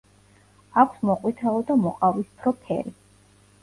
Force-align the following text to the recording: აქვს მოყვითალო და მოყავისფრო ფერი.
აქვს 0.85 1.03
მოყვითალო 1.11 1.63
და 1.69 1.79
მოყავისფრო 1.85 2.59
ფერი. 2.67 3.01